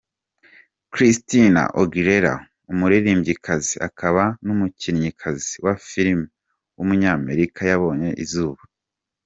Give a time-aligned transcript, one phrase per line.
[0.93, 2.33] Christina Aguilera,
[2.71, 6.25] umuririmbyikazi akaba n’umukinnyikazi wa filime
[6.75, 8.61] w’umunyamerika yabonye izuba.